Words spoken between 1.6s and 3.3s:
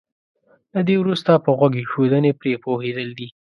ايښودنې پرې پوهېدل دي.